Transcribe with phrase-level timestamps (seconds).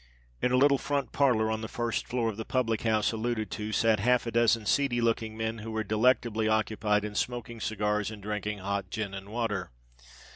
[0.41, 3.71] In a little front parlour on the first floor of the public house alluded to,
[3.71, 8.19] sate half a dozen seedy looking men, who were delectably occupied in smoking cigars and
[8.23, 9.69] drinking hot gin and water.